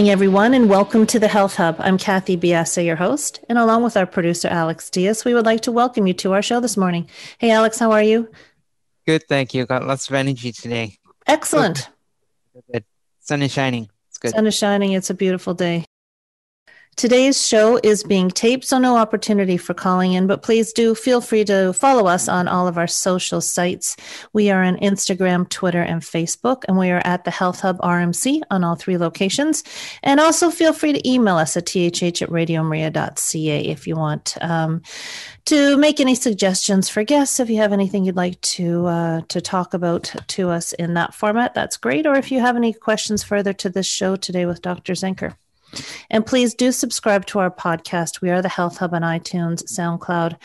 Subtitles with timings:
[0.00, 1.76] Morning, everyone, and welcome to the Health Hub.
[1.78, 5.60] I'm Kathy Biasi, your host, and along with our producer, Alex Diaz, we would like
[5.60, 7.06] to welcome you to our show this morning.
[7.36, 8.30] Hey, Alex, how are you?
[9.06, 9.66] Good, thank you.
[9.66, 10.96] Got lots of energy today.
[11.26, 11.90] Excellent.
[12.72, 12.86] Good.
[13.18, 13.90] Sun is shining.
[14.08, 14.30] It's good.
[14.30, 14.92] Sun is shining.
[14.92, 15.84] It's a beautiful day.
[17.00, 21.22] Today's show is being taped, so no opportunity for calling in, but please do feel
[21.22, 23.96] free to follow us on all of our social sites.
[24.34, 28.42] We are on Instagram, Twitter, and Facebook, and we are at the Health Hub RMC
[28.50, 29.64] on all three locations.
[30.02, 34.82] And also feel free to email us at thh at radiomaria.ca if you want um,
[35.46, 37.40] to make any suggestions for guests.
[37.40, 41.14] If you have anything you'd like to uh, to talk about to us in that
[41.14, 42.06] format, that's great.
[42.06, 44.92] Or if you have any questions further to this show today with Dr.
[44.92, 45.36] Zenker.
[46.10, 48.20] And please do subscribe to our podcast.
[48.20, 50.36] We are the Health Hub on iTunes, SoundCloud,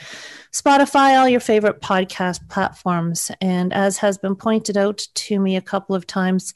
[0.56, 3.30] Spotify, all your favorite podcast platforms.
[3.42, 6.54] And as has been pointed out to me a couple of times,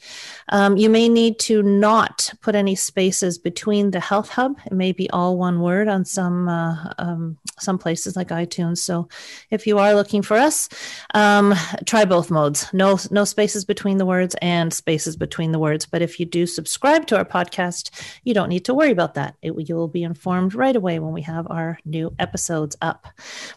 [0.47, 4.57] um, you may need to not put any spaces between the Health Hub.
[4.65, 8.77] It may be all one word on some uh, um, some places like iTunes.
[8.77, 9.09] So
[9.49, 10.69] if you are looking for us,
[11.13, 11.53] um,
[11.85, 12.71] try both modes.
[12.71, 15.85] No no spaces between the words and spaces between the words.
[15.85, 17.91] But if you do subscribe to our podcast,
[18.23, 19.35] you don't need to worry about that.
[19.41, 23.05] It, you will be informed right away when we have our new episodes up.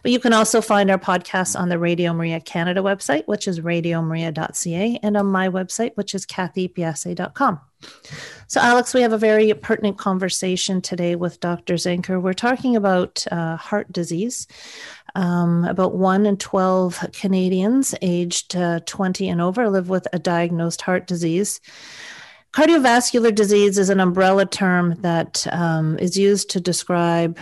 [0.01, 3.47] But you can can also find our podcast on the Radio Maria Canada website, which
[3.47, 7.61] is radiomaria.ca, and on my website, which is kathybiase.com.
[8.47, 11.75] So, Alex, we have a very pertinent conversation today with Dr.
[11.75, 12.19] Zenker.
[12.19, 14.47] We're talking about uh, heart disease.
[15.13, 20.81] Um, about 1 in 12 Canadians aged uh, 20 and over live with a diagnosed
[20.81, 21.61] heart disease.
[22.53, 27.37] Cardiovascular disease is an umbrella term that um, is used to describe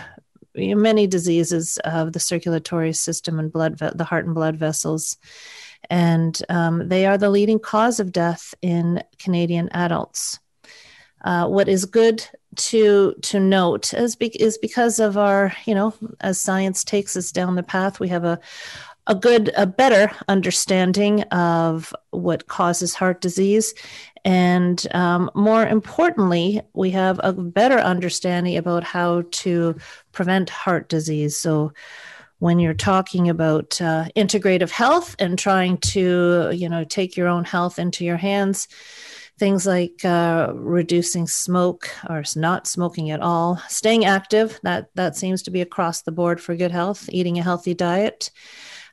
[0.54, 5.16] many diseases of the circulatory system and blood, the heart and blood vessels.
[5.90, 10.38] And um, they are the leading cause of death in Canadian adults.
[11.24, 12.26] Uh, what is good
[12.56, 17.30] to to note is, be, is because of our, you know, as science takes us
[17.30, 18.40] down the path, we have a
[19.06, 23.74] a good, a better understanding of what causes heart disease
[24.24, 29.76] and um, more importantly, we have a better understanding about how to
[30.12, 31.36] prevent heart disease.
[31.36, 31.72] So,
[32.38, 37.44] when you're talking about uh, integrative health and trying to, you know, take your own
[37.44, 38.66] health into your hands,
[39.38, 45.42] things like uh, reducing smoke or not smoking at all, staying active, that, that seems
[45.42, 48.32] to be across the board for good health, eating a healthy diet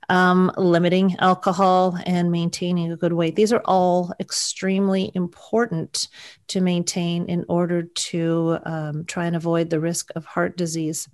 [0.10, 3.36] um, limiting alcohol, and maintaining a good weight.
[3.36, 6.08] These are all extremely important
[6.48, 11.08] to maintain in order to um, try and avoid the risk of heart disease.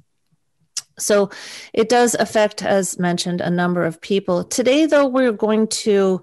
[0.97, 1.29] So
[1.73, 4.45] it does affect, as mentioned, a number of people.
[4.45, 6.21] Today, though, we're going to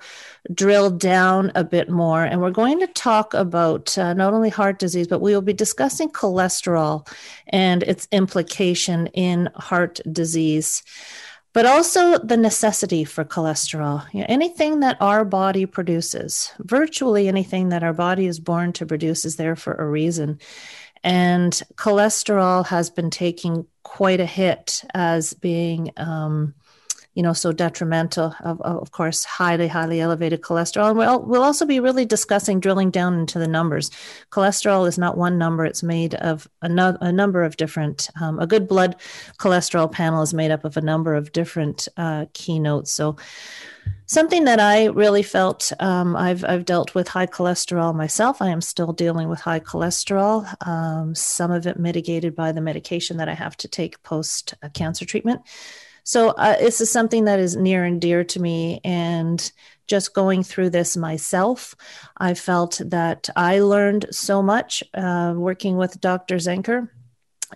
[0.54, 4.78] drill down a bit more and we're going to talk about uh, not only heart
[4.78, 7.06] disease, but we will be discussing cholesterol
[7.49, 10.83] and its implication in heart disease
[11.53, 14.07] but also the necessity for cholesterol.
[14.13, 18.87] You know, anything that our body produces, virtually anything that our body is born to
[18.87, 20.39] produce, is there for a reason.
[21.05, 26.55] And cholesterol has been taking quite a hit as being um,
[27.15, 30.89] you know, so detrimental of, of course, highly, highly elevated cholesterol.
[30.89, 33.91] And we'll, we'll also be really discussing drilling down into the numbers.
[34.31, 35.66] Cholesterol is not one number.
[35.66, 38.97] It's made of a, no, a number of different, um, a good blood
[39.39, 42.92] cholesterol panel is made up of a number of different uh, keynotes.
[42.92, 43.16] So
[44.07, 48.41] something that I really felt um, I've, I've dealt with high cholesterol myself.
[48.41, 53.19] I am still dealing with high cholesterol, um, some of it mitigated by the medication
[53.19, 55.42] that I have to take post cancer treatment.
[56.04, 58.81] So uh, this is something that is near and dear to me.
[58.84, 59.53] And
[59.87, 61.75] just going through this myself,
[62.16, 66.37] I felt that I learned so much uh, working with Dr.
[66.37, 66.89] Zenker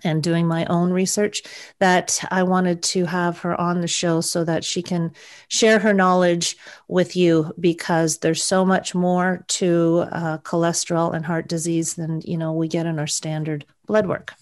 [0.03, 1.41] and doing my own research
[1.79, 5.11] that I wanted to have her on the show so that she can
[5.47, 6.57] share her knowledge
[6.87, 12.37] with you because there's so much more to uh, cholesterol and heart disease than you
[12.37, 14.33] know we get in our standard blood work.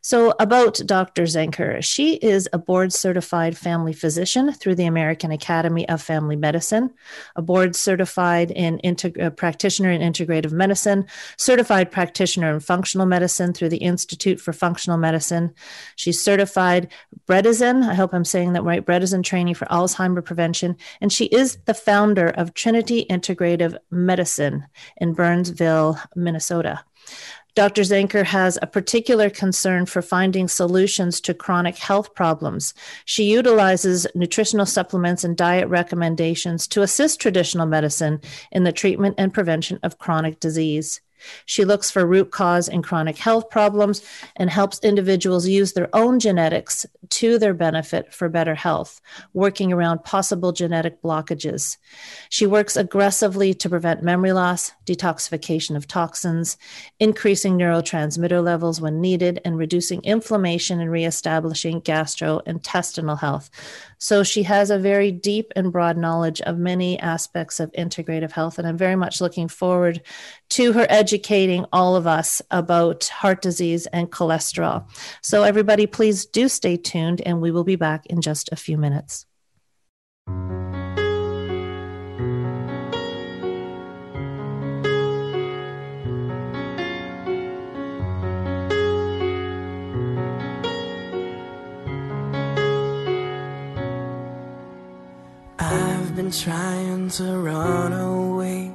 [0.00, 1.24] So, about Dr.
[1.24, 6.90] Zenker, she is a board certified family physician through the American Academy of Family Medicine,
[7.36, 11.06] a board certified in integ- uh, practitioner in integrative medicine,
[11.36, 15.52] certified practitioner in functional medicine through the Institute for Functional Medicine.
[15.96, 16.88] She's certified
[17.26, 21.58] Bredesen, I hope I'm saying that right, Bredesen training for Alzheimer prevention, and she is
[21.64, 24.66] the founder of Trinity Integrative Medicine
[24.96, 26.84] in Burnsville, Minnesota.
[27.58, 27.82] Dr.
[27.82, 32.72] Zenker has a particular concern for finding solutions to chronic health problems.
[33.04, 38.20] She utilizes nutritional supplements and diet recommendations to assist traditional medicine
[38.52, 41.00] in the treatment and prevention of chronic disease.
[41.46, 44.02] She looks for root cause in chronic health problems
[44.36, 49.00] and helps individuals use their own genetics to their benefit for better health,
[49.32, 51.76] working around possible genetic blockages.
[52.28, 56.56] She works aggressively to prevent memory loss, detoxification of toxins,
[57.00, 63.50] increasing neurotransmitter levels when needed, and reducing inflammation and reestablishing gastrointestinal health.
[63.98, 68.58] So she has a very deep and broad knowledge of many aspects of integrative health.
[68.58, 70.02] And I'm very much looking forward
[70.50, 74.88] to her educating all of us about heart disease and cholesterol.
[75.22, 78.78] So, everybody, please do stay tuned, and we will be back in just a few
[78.78, 79.26] minutes.
[96.30, 98.72] Trying to run away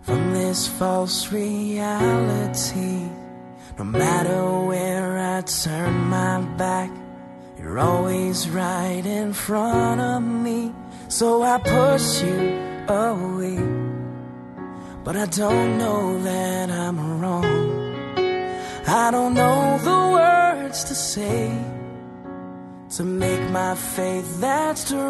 [0.00, 3.08] from this false reality.
[3.78, 6.90] No matter where I turn my back,
[7.58, 10.72] you're always right in front of me.
[11.08, 12.58] So I push you
[12.88, 13.58] away.
[15.04, 17.72] But I don't know that I'm wrong.
[18.86, 21.81] I don't know the words to say
[22.96, 25.02] to make my faith that strong.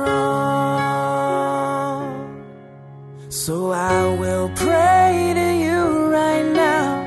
[3.29, 7.03] So I will pray to you right now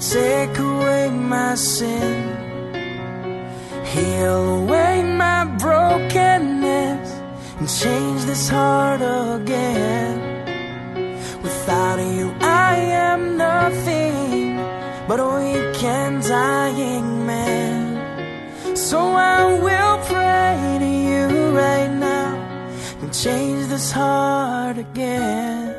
[0.00, 2.18] take away my sin,
[3.84, 7.10] heal away my brokenness,
[7.60, 10.18] and change this heart again.
[11.44, 12.74] Without you, I
[13.06, 14.56] am nothing
[15.06, 17.27] but a weak and dying.
[18.88, 22.32] So I will pray to you right now
[23.02, 25.74] and change this heart again.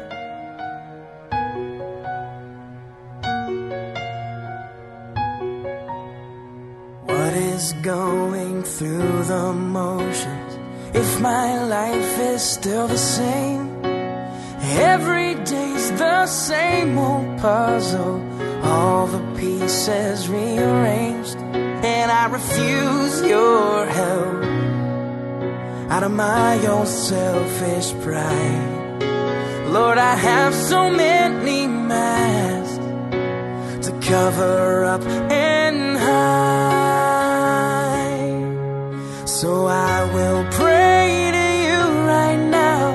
[7.08, 10.54] What is going through the motions?
[10.94, 13.84] If my life is still the same,
[14.94, 18.22] every day's the same old puzzle,
[18.62, 21.40] all the pieces rearranged,
[21.84, 24.44] and I refuse your help
[25.92, 29.00] out of my own selfish pride.
[29.68, 32.78] Lord, I have so many masks
[33.88, 36.60] to cover up and hide.
[39.28, 41.82] So I will pray to you
[42.14, 42.92] right now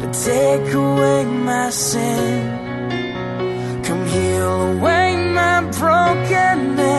[0.00, 2.58] to take away my sin.
[3.84, 6.91] Come heal away my brokenness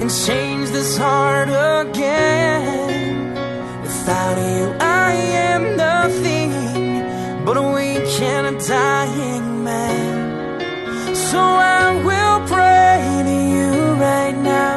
[0.00, 3.34] and change this heart again.
[3.82, 11.14] Without you, I am nothing but a weak and a dying man.
[11.14, 14.76] So I will pray to you right now,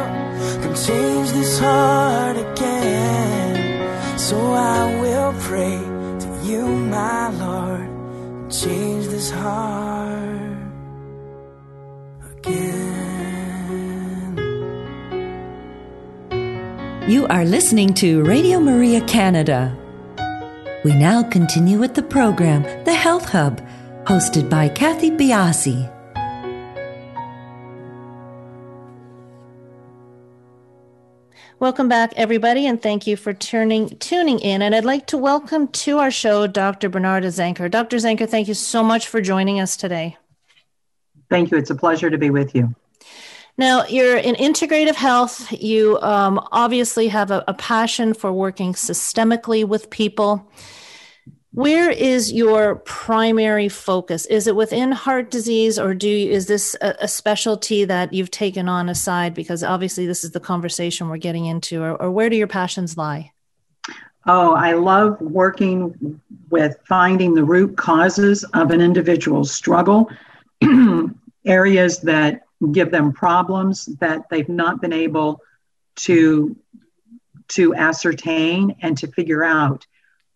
[0.61, 4.19] come change this heart again.
[4.19, 5.79] So I will pray
[6.23, 7.87] to you, my Lord,
[8.51, 9.82] change this heart
[17.13, 19.77] You are listening to Radio Maria Canada.
[20.83, 23.61] We now continue with the program, The Health Hub,
[24.05, 25.77] hosted by Kathy Biasi.
[31.59, 34.63] Welcome back, everybody, and thank you for turning tuning in.
[34.63, 36.89] And I'd like to welcome to our show Dr.
[36.89, 37.69] Bernarda Zenker.
[37.69, 37.97] Dr.
[37.97, 40.17] Zenker, thank you so much for joining us today.
[41.29, 41.59] Thank you.
[41.59, 42.73] It's a pleasure to be with you.
[43.57, 45.51] Now, you're in integrative health.
[45.51, 50.49] You um, obviously have a, a passion for working systemically with people.
[51.51, 54.25] Where is your primary focus?
[54.25, 58.31] Is it within heart disease, or do you, is this a, a, specialty that you've
[58.31, 59.35] taken on aside?
[59.35, 62.97] Because obviously, this is the conversation we're getting into, or, or where do your passions
[62.97, 63.33] lie?
[64.25, 66.19] Oh, I love working
[66.49, 70.09] with finding the root causes of an individual's struggle,
[71.45, 75.41] areas that give them problems that they've not been able
[75.95, 76.55] to
[77.49, 79.85] to ascertain and to figure out.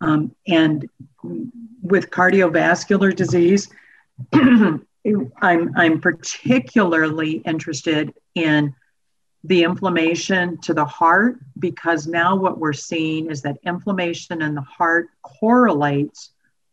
[0.00, 0.88] Um, and
[1.82, 3.68] with cardiovascular disease,
[4.34, 4.84] I'm,
[5.40, 8.74] I'm particularly interested in
[9.44, 14.60] the inflammation to the heart because now what we're seeing is that inflammation in the
[14.60, 16.30] heart correlates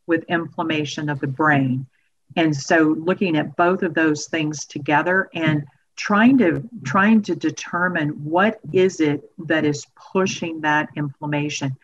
[0.07, 1.87] with inflammation of the brain.
[2.35, 5.65] And so looking at both of those things together and
[5.95, 11.75] trying to trying to determine what is it that is pushing that inflammation.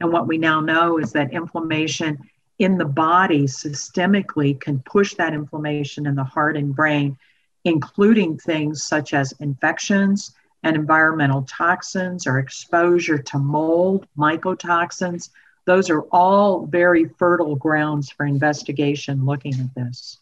[0.00, 2.18] And what we now know is that inflammation
[2.58, 7.16] in the body systemically can push that inflammation in the heart and brain
[7.64, 15.30] including things such as infections and environmental toxins or exposure to mold mycotoxins
[15.64, 20.18] those are all very fertile grounds for investigation looking at this.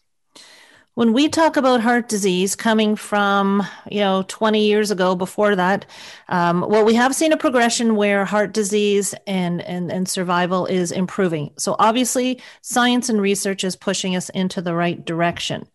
[0.95, 5.85] When we talk about heart disease coming from you know 20 years ago before that
[6.27, 10.91] um, well we have seen a progression where heart disease and, and and survival is
[10.91, 11.51] improving.
[11.57, 15.67] So obviously science and research is pushing us into the right direction.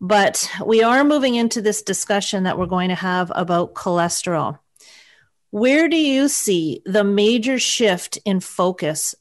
[0.00, 4.58] But we are moving into this discussion that we're going to have about cholesterol
[5.50, 9.14] where do you see the major shift in focus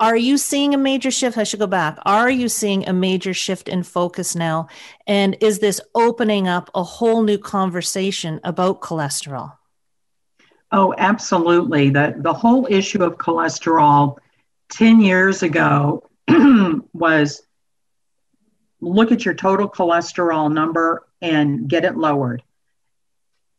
[0.00, 1.36] are you seeing a major shift?
[1.36, 1.98] I should go back.
[2.06, 4.68] Are you seeing a major shift in focus now?
[5.08, 9.54] And is this opening up a whole new conversation about cholesterol?
[10.70, 11.90] Oh, absolutely.
[11.90, 14.18] The, the whole issue of cholesterol
[14.70, 16.08] 10 years ago
[16.92, 17.42] was
[18.80, 22.44] look at your total cholesterol number and get it lowered.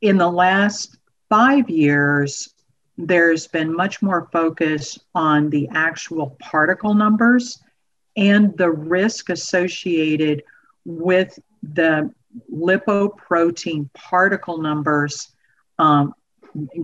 [0.02, 0.99] In the last
[1.30, 2.54] five years,
[2.98, 7.62] there's been much more focus on the actual particle numbers
[8.18, 10.44] and the risk associated
[10.84, 12.12] with the
[12.54, 15.30] lipoprotein particle numbers
[15.78, 16.14] um,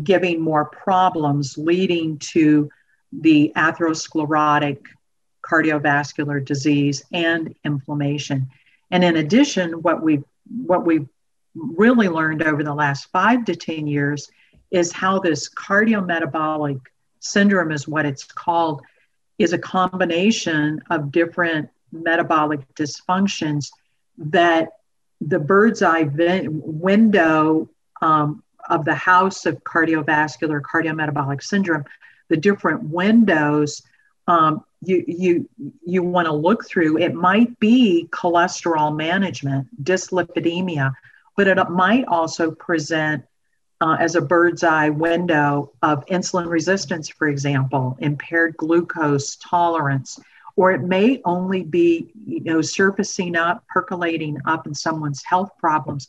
[0.03, 2.69] giving more problems, leading to
[3.11, 4.79] the atherosclerotic
[5.43, 8.47] cardiovascular disease and inflammation.
[8.91, 11.07] And in addition, what we've what we've
[11.55, 14.29] really learned over the last five to 10 years
[14.71, 16.79] is how this cardiometabolic
[17.19, 18.81] syndrome is what it's called
[19.37, 23.71] is a combination of different metabolic dysfunctions
[24.17, 24.69] that
[25.21, 27.69] the bird's eye window
[28.01, 31.85] um, of the house of cardiovascular cardiometabolic syndrome
[32.29, 33.81] the different windows
[34.27, 35.49] um, you you
[35.85, 36.97] you want to look through.
[36.97, 40.93] It might be cholesterol management dyslipidemia
[41.35, 43.25] but it might also present
[43.81, 50.19] uh, as a bird's eye window of insulin resistance, for example, impaired glucose tolerance,
[50.55, 56.07] or it may only be, you know, surfacing up, percolating up in someone's health problems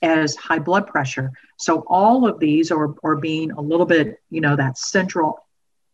[0.00, 1.32] as high blood pressure.
[1.56, 5.44] So all of these are, are being a little bit, you know, that central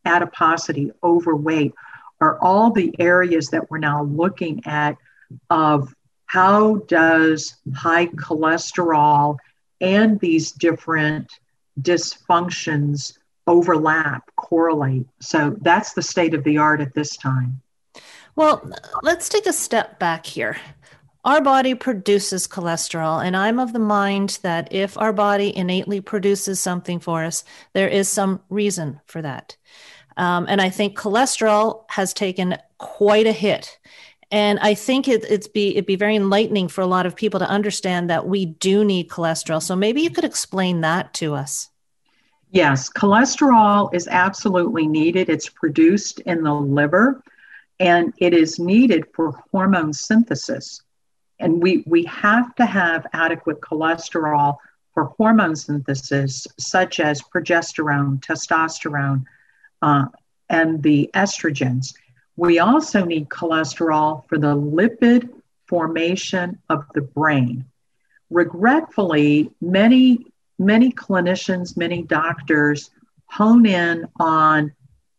[0.05, 1.73] adiposity, overweight,
[2.21, 4.99] are all the areas that we're now looking at
[5.49, 5.95] of
[6.35, 9.37] how does high cholesterol
[9.81, 11.31] and these different
[11.81, 15.07] dysfunctions overlap, correlate.
[15.21, 17.63] So that's the state of the art at this time.
[18.35, 18.69] Well,
[19.05, 20.57] let's take a step back here.
[21.25, 26.59] Our body produces cholesterol, and I'm of the mind that if our body innately produces
[26.59, 29.57] something for us, there is some reason for that.
[30.17, 33.79] Um, and I think cholesterol has taken quite a hit
[34.35, 37.39] and I think it, it's be it'd be very enlightening for a lot of people
[37.39, 39.63] to understand that we do need cholesterol.
[39.63, 41.71] So maybe you could explain that to us.
[42.51, 45.29] Yes, cholesterol is absolutely needed.
[45.29, 47.23] It's produced in the liver
[47.79, 50.83] and it is needed for hormone synthesis.
[51.39, 54.57] And we, we have to have adequate cholesterol
[54.95, 59.27] for hormone synthesis, such as progesterone, testosterone,
[59.81, 60.07] uh,
[60.51, 61.95] and the estrogens.
[62.37, 65.31] We also need cholesterol for the lipid
[65.67, 67.65] formation of the brain.
[68.31, 70.27] Regretfully, many,
[70.59, 72.91] many clinicians, many doctors
[73.27, 74.73] hone in on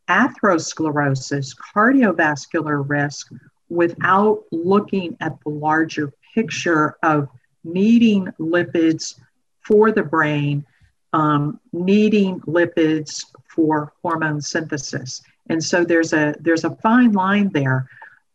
[0.10, 3.32] atherosclerosis, cardiovascular risk,
[3.70, 7.28] without looking at the larger picture of
[7.64, 9.20] needing lipids
[9.62, 10.66] for the brain,
[11.14, 15.22] um, needing lipids for hormone synthesis.
[15.50, 17.90] And so there's a there's a fine line there.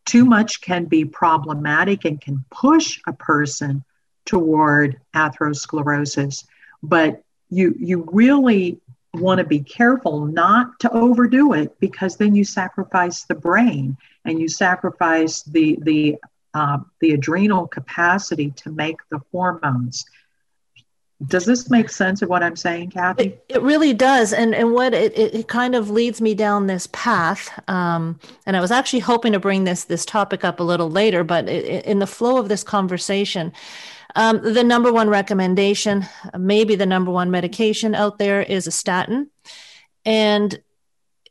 [0.06, 3.84] Too much can be problematic and can push a person
[4.24, 6.44] toward atherosclerosis,
[6.82, 8.80] but you you really
[9.14, 14.40] want to be careful not to overdo it because then you sacrifice the brain and
[14.40, 16.16] you sacrifice the the
[16.54, 20.04] uh, the adrenal capacity to make the hormones.
[21.26, 23.24] Does this make sense of what I'm saying, Kathy?
[23.24, 26.88] It, it really does, and and what it, it, kind of leads me down this
[26.92, 27.50] path.
[27.68, 31.22] Um, and I was actually hoping to bring this this topic up a little later,
[31.22, 33.52] but it, in the flow of this conversation,
[34.16, 36.06] um, the number one recommendation,
[36.38, 39.30] maybe the number one medication out there, is a statin,
[40.06, 40.58] and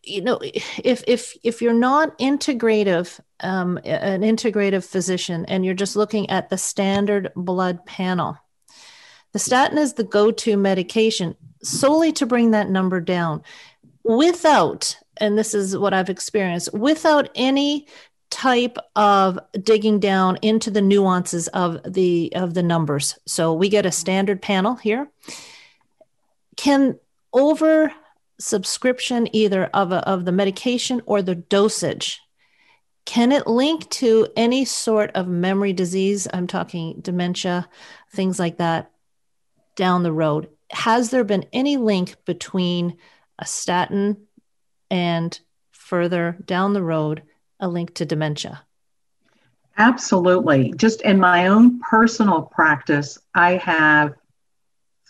[0.03, 5.96] you know if if if you're not integrative um, an integrative physician and you're just
[5.96, 8.38] looking at the standard blood panel
[9.31, 13.41] the statin is the go-to medication solely to bring that number down
[14.03, 17.86] without and this is what i've experienced without any
[18.29, 23.17] type of digging down into the nuances of the of the numbers.
[23.25, 25.09] So we get a standard panel here.
[26.55, 27.00] Can
[27.33, 27.91] over
[28.39, 32.21] subscription either of, a, of the medication or the dosage
[33.05, 36.27] can it link to any sort of memory disease?
[36.31, 37.67] I'm talking dementia
[38.12, 38.91] things like that
[39.79, 42.98] down the road has there been any link between
[43.39, 44.27] a statin
[44.91, 45.39] and
[45.71, 47.24] further down the road
[47.59, 48.62] a link to dementia
[49.77, 54.13] absolutely just in my own personal practice i have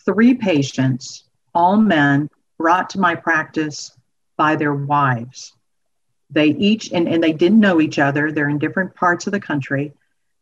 [0.04, 1.24] three patients
[1.54, 3.90] all men brought to my practice
[4.36, 5.54] by their wives.
[6.30, 9.40] They each, and, and they didn't know each other, they're in different parts of the
[9.40, 9.92] country.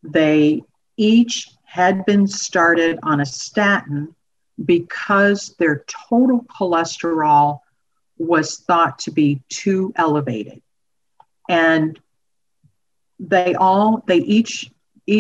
[0.02, 0.62] They
[0.96, 4.14] each had been started on a statin
[4.62, 7.60] because their total cholesterol
[8.18, 10.60] was thought to be too elevated.
[11.48, 11.98] And
[13.20, 14.70] they all, they each,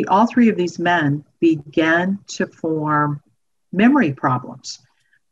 [0.08, 3.22] all three of these men began to form
[3.72, 4.80] memory problems.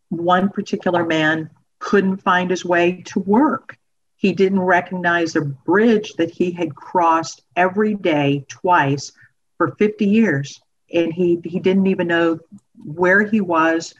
[0.09, 3.77] One particular man couldn't find his way to work.
[4.17, 9.13] He didn't recognize a bridge that he had crossed every day twice
[9.59, 10.61] for 50 years.
[10.93, 12.39] And he, he didn't even know
[12.85, 13.95] where he was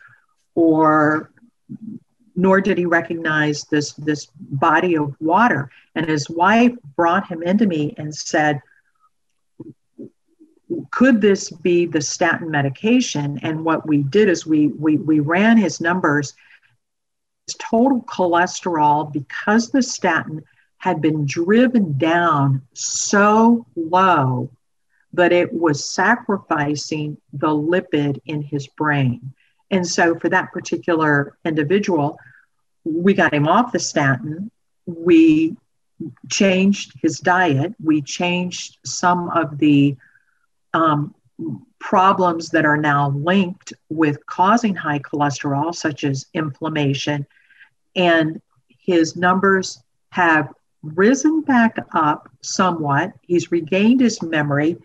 [0.55, 1.31] or
[2.37, 5.71] nor did he recognize this this body of water.
[5.95, 8.61] And his wife brought him into me and said
[10.91, 13.39] could this be the statin medication?
[13.43, 16.35] And what we did is we we, we ran his numbers.
[17.47, 20.43] His total cholesterol because the statin
[20.79, 24.51] had been driven down so low
[25.17, 29.33] that it was sacrificing the lipid in his brain.
[29.71, 32.19] And so, for that particular individual,
[32.85, 34.51] we got him off the statin.
[34.87, 35.57] We
[36.31, 37.75] changed his diet.
[37.83, 39.97] We changed some of the
[40.73, 41.15] um,
[41.81, 47.27] problems that are now linked with causing high cholesterol, such as inflammation
[47.97, 50.53] and his numbers have
[50.83, 53.13] risen back up somewhat.
[53.23, 54.77] He's regained his memory,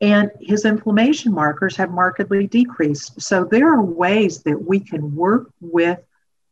[0.00, 3.20] and his inflammation markers have markedly decreased.
[3.20, 5.98] So, there are ways that we can work with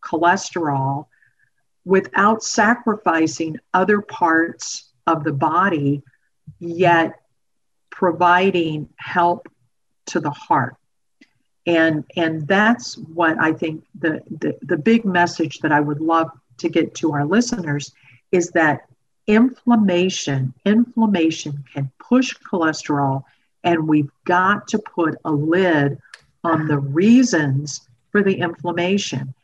[0.03, 1.07] cholesterol
[1.85, 6.03] without sacrificing other parts of the body,
[6.59, 7.21] yet
[7.91, 9.49] providing help
[10.07, 10.77] to the heart
[11.67, 16.31] and and that's what i think the, the the big message that i would love
[16.59, 17.93] to get to our listeners
[18.33, 18.87] is that
[19.27, 23.25] inflammation inflammation can push cholesterol
[23.65, 25.99] and we've got to put a lid
[26.45, 29.35] on the reasons for the inflammation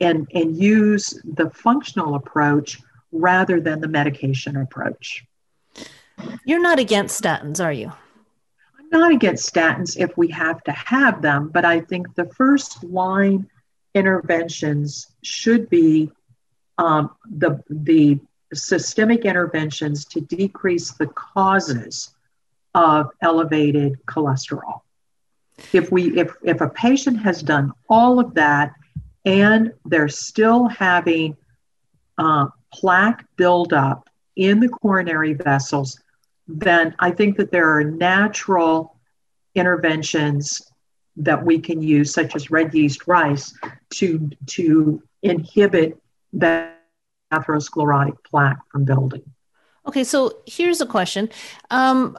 [0.00, 2.80] and and use the functional approach
[3.12, 5.24] rather than the medication approach.
[6.44, 7.92] You're not against statins are you?
[8.78, 12.84] I'm not against statins if we have to have them, but I think the first
[12.84, 13.48] line
[13.94, 16.10] interventions should be
[16.78, 18.18] um, the the
[18.52, 22.15] systemic interventions to decrease the causes
[22.76, 24.82] of elevated cholesterol.
[25.72, 28.74] If we if if a patient has done all of that
[29.24, 31.36] and they're still having
[32.18, 35.98] uh, plaque buildup in the coronary vessels,
[36.46, 38.96] then I think that there are natural
[39.54, 40.62] interventions
[41.16, 43.54] that we can use, such as red yeast rice,
[43.94, 45.98] to, to inhibit
[46.34, 46.82] that
[47.32, 49.22] atherosclerotic plaque from building.
[49.86, 51.30] Okay, so here's a question.
[51.70, 52.18] Um,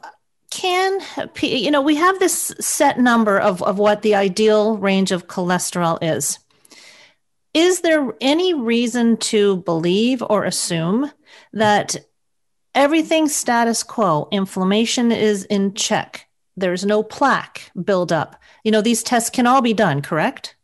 [0.58, 1.00] can
[1.42, 6.00] you know we have this set number of, of what the ideal range of cholesterol
[6.02, 6.40] is
[7.54, 11.12] Is there any reason to believe or assume
[11.54, 11.96] that
[12.76, 18.42] everything status quo, inflammation is in check, there's no plaque buildup?
[18.64, 20.57] You know, these tests can all be done, correct?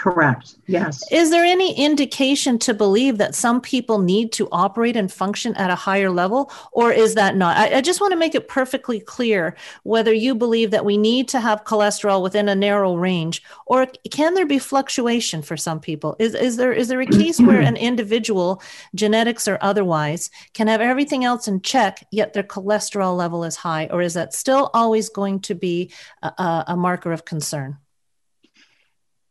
[0.00, 0.56] Correct.
[0.66, 1.04] Yes.
[1.12, 5.68] Is there any indication to believe that some people need to operate and function at
[5.68, 7.58] a higher level, or is that not?
[7.58, 11.28] I, I, just want to make it perfectly clear whether you believe that we need
[11.28, 16.16] to have cholesterol within a narrow range, or can there be fluctuation for some people?
[16.18, 18.62] Is, is there is there a case where an individual,
[18.94, 23.86] genetics or otherwise, can have everything else in check, yet their cholesterol level is high,
[23.90, 27.76] or is that still always going to be a, a marker of concern?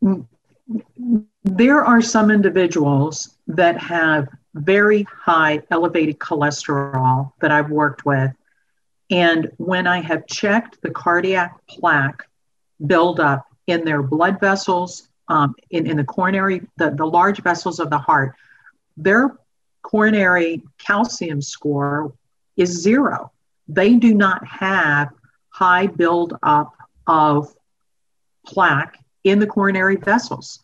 [0.04, 0.28] Mm
[1.44, 8.32] there are some individuals that have very high elevated cholesterol that I've worked with.
[9.10, 12.28] And when I have checked the cardiac plaque
[12.86, 17.90] buildup in their blood vessels, um, in, in the coronary, the, the large vessels of
[17.90, 18.36] the heart,
[18.98, 19.38] their
[19.82, 22.14] coronary calcium score
[22.58, 23.32] is zero.
[23.68, 25.10] They do not have
[25.50, 26.74] high buildup
[27.08, 27.54] of
[28.46, 30.64] plaque in the coronary vessels.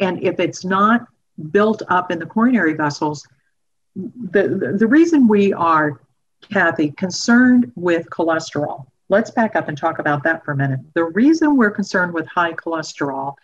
[0.00, 1.06] And if it's not
[1.50, 3.26] built up in the coronary vessels,
[3.94, 6.00] the, the, the reason we are,
[6.52, 10.80] Kathy, concerned with cholesterol, let's back up and talk about that for a minute.
[10.94, 13.34] The reason we're concerned with high cholesterol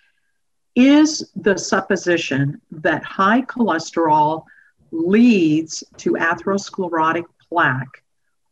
[0.74, 4.44] is the supposition that high cholesterol
[4.90, 8.02] leads to atherosclerotic plaque,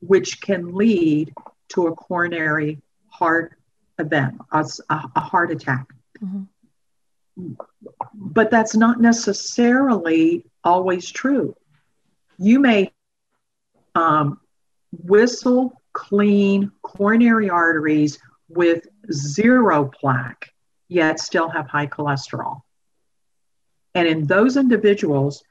[0.01, 1.33] which can lead
[1.69, 3.55] to a coronary heart
[4.01, 5.87] event, a, a heart attack.
[6.23, 7.53] Mm-hmm.
[8.15, 11.57] But that's not necessarily always true.
[12.39, 12.93] You may
[13.95, 14.41] um,
[14.93, 20.53] whistle clean coronary arteries with zero plaque,
[20.89, 22.63] yet still have high cholesterol.
[23.95, 25.43] And in those individuals,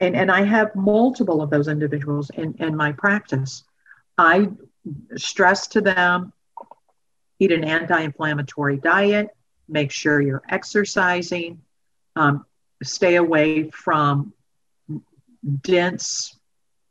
[0.00, 3.64] and, and I have multiple of those individuals in, in my practice,
[4.16, 4.48] I
[5.16, 6.32] stress to them
[7.40, 9.30] eat an anti inflammatory diet,
[9.68, 11.60] make sure you're exercising,
[12.14, 12.44] um,
[12.82, 14.32] stay away from
[15.62, 16.38] dense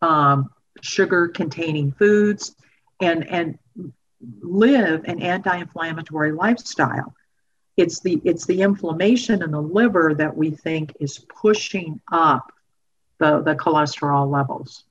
[0.01, 0.49] um,
[0.81, 2.55] sugar containing foods,
[2.99, 3.59] and, and
[4.41, 7.13] live an anti inflammatory lifestyle.
[7.77, 12.51] It's the, it's the inflammation in the liver that we think is pushing up
[13.19, 14.83] the, the cholesterol levels.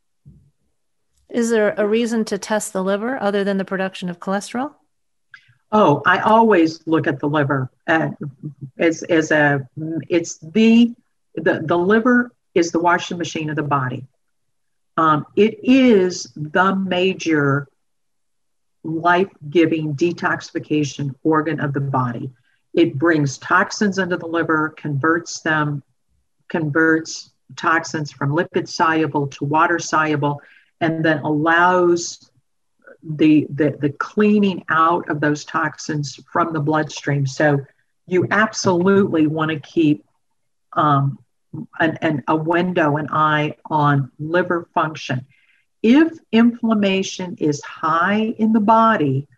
[1.28, 4.74] Is there a reason to test the liver other than the production of cholesterol?
[5.70, 8.10] Oh, I always look at the liver uh,
[8.78, 9.68] as, as a,
[10.08, 10.94] it's the,
[11.34, 14.06] the, the liver is the washing machine of the body.
[14.96, 17.68] Um, it is the major
[18.82, 22.30] life giving detoxification organ of the body.
[22.74, 25.82] It brings toxins into the liver, converts them,
[26.48, 30.40] converts toxins from lipid soluble to water soluble,
[30.80, 32.30] and then allows
[33.02, 37.26] the, the, the cleaning out of those toxins from the bloodstream.
[37.26, 37.64] So
[38.06, 40.04] you absolutely want to keep
[40.72, 41.18] um,
[41.78, 45.26] an, an, a window, an eye on liver function.
[45.82, 49.28] If inflammation is high in the body,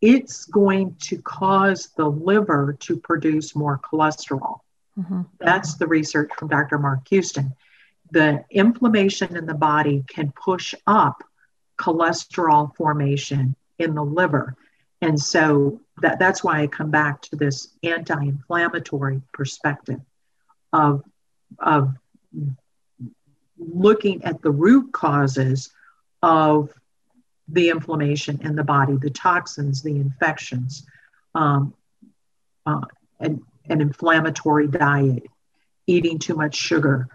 [0.00, 4.60] it's going to cause the liver to produce more cholesterol.
[4.98, 5.22] Mm-hmm.
[5.40, 6.78] That's the research from Dr.
[6.78, 7.54] Mark Houston.
[8.10, 11.24] The inflammation in the body can push up
[11.78, 14.56] cholesterol formation in the liver.
[15.02, 20.00] And so that, that's why I come back to this anti inflammatory perspective
[20.72, 21.02] of,
[21.58, 21.94] of
[23.58, 25.70] looking at the root causes
[26.22, 26.70] of
[27.48, 30.84] the inflammation in the body, the toxins, the infections,
[31.34, 31.74] um,
[32.64, 32.80] uh,
[33.20, 35.22] an, an inflammatory diet,
[35.86, 37.08] eating too much sugar,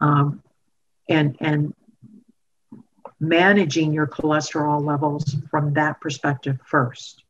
[0.00, 0.42] um,
[1.08, 1.74] and, and
[3.22, 7.22] managing your cholesterol levels from that perspective first.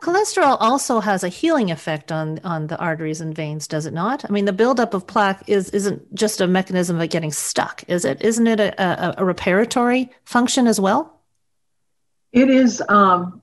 [0.00, 4.24] Cholesterol also has a healing effect on, on the arteries and veins, does it not?
[4.24, 8.04] I mean, the buildup of plaque is isn't just a mechanism of getting stuck, is
[8.04, 8.22] it?
[8.22, 11.20] Isn't it a, a, a reparatory function as well?
[12.32, 12.82] It is.
[12.88, 13.42] Um,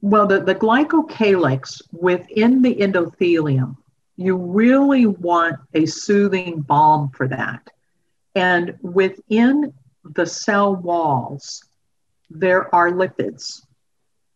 [0.00, 3.76] well, the, the glycocalyx within the endothelium,
[4.16, 7.70] you really want a soothing balm for that.
[8.34, 9.74] And within
[10.14, 11.64] the cell walls,
[12.30, 13.62] there are lipids,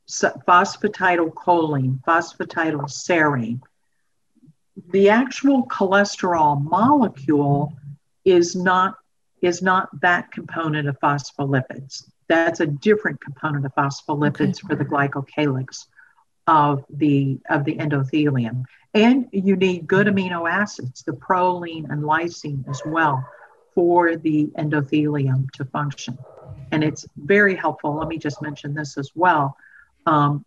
[0.08, 3.60] phosphatidylcholine, phosphatidylserine.
[4.90, 7.76] The actual cholesterol molecule
[8.24, 8.96] is not
[9.42, 12.04] is not that component of phospholipids.
[12.28, 14.68] That's a different component of phospholipids okay.
[14.68, 15.86] for the glycocalyx
[16.46, 18.64] of the of the endothelium.
[18.92, 23.24] And you need good amino acids, the proline and lysine as well,
[23.74, 26.18] for the endothelium to function.
[26.72, 27.96] And it's very helpful.
[27.96, 29.56] Let me just mention this as well.
[30.06, 30.44] Um,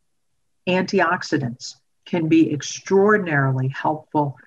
[0.67, 4.37] antioxidants can be extraordinarily helpful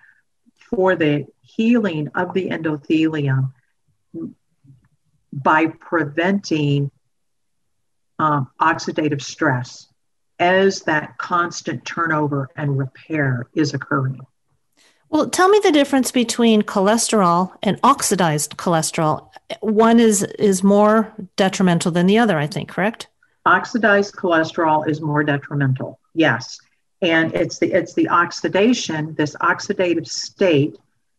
[0.57, 3.53] for the healing of the endothelium
[5.33, 6.91] by preventing
[8.19, 9.89] um, oxidative stress
[10.39, 14.21] as that constant turnover and repair is occurring.
[15.11, 19.29] Well, tell me the difference between cholesterol and oxidized cholesterol.
[19.61, 23.09] One is is more detrimental than the other, I think, correct?
[23.45, 26.01] Oxidized cholesterol is more detrimental.
[26.15, 26.59] Yes.
[27.03, 30.77] And it's the it's the oxidation, this oxidative state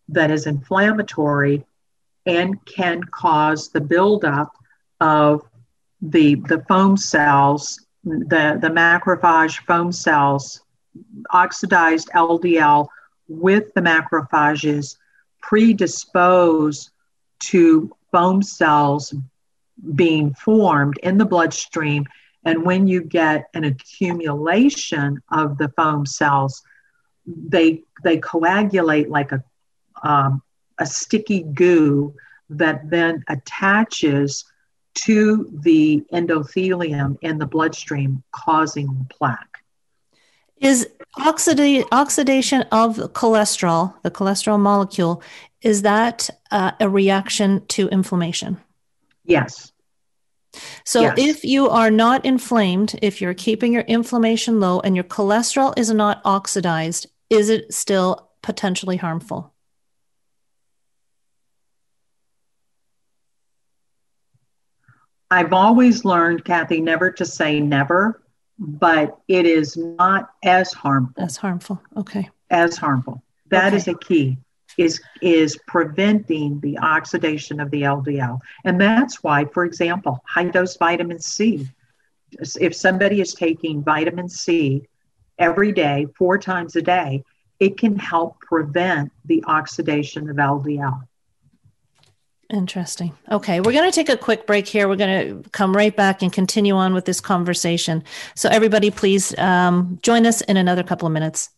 [0.10, 1.66] that is inflammatory
[2.26, 4.52] and can cause the buildup
[5.00, 5.44] of
[6.02, 10.62] the the foam cells, the, the macrophage foam cells,
[11.32, 12.90] oxidized LDL
[13.28, 14.98] with the macrophages
[15.42, 16.92] predispose
[17.40, 19.14] to foam cells
[19.96, 22.06] being formed in the bloodstream.
[22.44, 26.64] And when you get an accumulation of the foam cells,
[27.26, 29.44] they they coagulate like a
[30.04, 30.42] um,
[30.80, 32.14] a sticky goo
[32.50, 34.46] that then attaches
[34.94, 39.47] to the endothelium in the bloodstream, causing plaque.
[40.60, 45.22] Is oxida- oxidation of cholesterol, the cholesterol molecule,
[45.62, 48.58] is that uh, a reaction to inflammation?
[49.26, 49.72] Yes.
[50.86, 51.16] So yes.
[51.18, 55.92] if you are not inflamed, if you're keeping your inflammation low and your cholesterol is
[55.92, 59.54] not oxidized, is it still potentially harmful?
[65.30, 68.22] I've always learned, Kathy, never to say never,
[68.60, 71.24] but it is not as harmful.
[71.24, 71.82] As harmful.
[71.96, 72.30] Okay.
[72.50, 73.22] As harmful.
[73.50, 73.78] That okay.
[73.78, 74.38] is a key.
[74.78, 78.40] Is is preventing the oxidation of the LDL.
[78.64, 81.68] And that's why, for example, high dose vitamin C.
[82.32, 84.88] If somebody is taking vitamin C
[85.40, 87.24] every day, four times a day,
[87.60, 91.08] it can help prevent the oxidation of LDL.
[92.50, 93.14] Interesting.
[93.30, 94.88] Okay, we're going to take a quick break here.
[94.88, 98.06] We're going to come right back and continue on with this conversation.
[98.36, 101.50] So, everybody, please um, join us in another couple of minutes.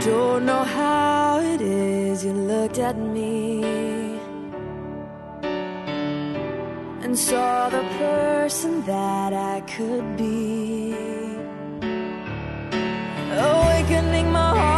[0.00, 1.07] Don't know how
[2.18, 3.62] is you looked at me
[7.02, 10.94] and saw the person that I could be.
[13.30, 14.77] Awakening my heart,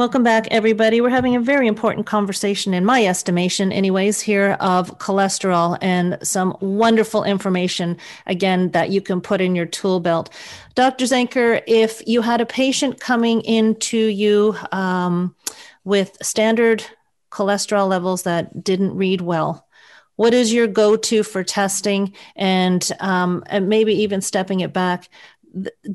[0.00, 1.02] Welcome back, everybody.
[1.02, 6.56] We're having a very important conversation, in my estimation, anyways, here of cholesterol and some
[6.62, 10.30] wonderful information, again, that you can put in your tool belt.
[10.74, 11.04] Dr.
[11.04, 15.36] Zenker, if you had a patient coming into you um,
[15.84, 16.82] with standard
[17.30, 19.68] cholesterol levels that didn't read well,
[20.16, 25.10] what is your go to for testing and, um, and maybe even stepping it back?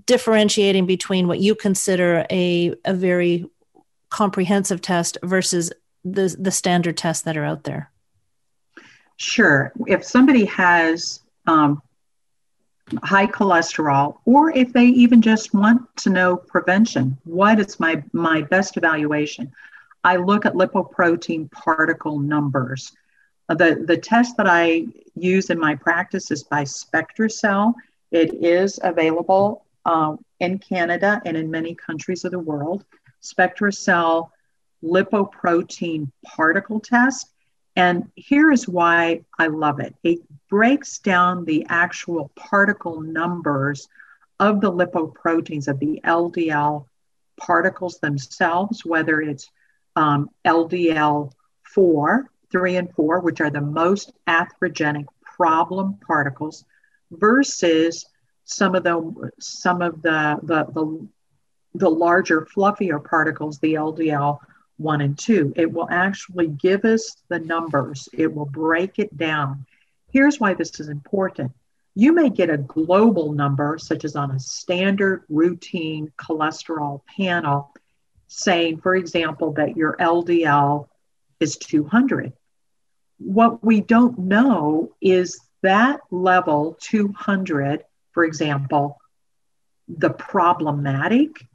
[0.05, 3.45] differentiating between what you consider a, a very
[4.09, 5.71] comprehensive test versus
[6.03, 7.91] the the standard tests that are out there?
[9.17, 9.71] Sure.
[9.87, 11.81] If somebody has um,
[13.03, 18.41] high cholesterol, or if they even just want to know prevention, what is my my
[18.41, 19.51] best evaluation?
[20.03, 22.91] I look at lipoprotein particle numbers.
[23.49, 27.73] The the test that I use in my practice is by SpectraCell.
[28.11, 32.85] It is available uh, in Canada and in many countries of the world.
[33.25, 34.29] SpectraCell
[34.83, 37.31] lipoprotein particle test.
[37.75, 43.89] And here is why I love it it breaks down the actual particle numbers
[44.39, 46.85] of the lipoproteins, of the LDL
[47.37, 49.49] particles themselves, whether it's
[49.95, 51.31] um, LDL
[51.63, 56.65] 4, 3, and 4, which are the most atherogenic problem particles,
[57.11, 58.05] versus
[58.45, 61.07] some of the some of the the, the
[61.77, 64.39] the larger, fluffier particles, the LDL
[64.77, 65.53] 1 and 2.
[65.55, 69.65] It will actually give us the numbers, it will break it down.
[70.11, 71.51] Here's why this is important.
[71.93, 77.73] You may get a global number, such as on a standard routine cholesterol panel,
[78.27, 80.87] saying, for example, that your LDL
[81.39, 82.33] is 200.
[83.17, 88.99] What we don't know is that level 200, for example,
[89.87, 91.45] the problematic